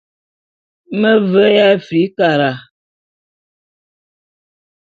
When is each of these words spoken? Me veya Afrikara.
Me 0.99 1.11
veya 1.31 1.65
Afrikara. 1.75 2.51